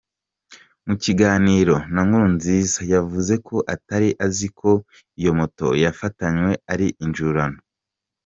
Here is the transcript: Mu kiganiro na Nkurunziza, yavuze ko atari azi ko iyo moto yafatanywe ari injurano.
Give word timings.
Mu 0.87 0.95
kiganiro 1.03 1.75
na 1.93 2.01
Nkurunziza, 2.07 2.79
yavuze 2.93 3.33
ko 3.47 3.55
atari 3.73 4.09
azi 4.25 4.47
ko 4.59 4.71
iyo 5.19 5.31
moto 5.39 5.67
yafatanywe 5.83 6.53
ari 6.73 6.87
injurano. 7.05 7.59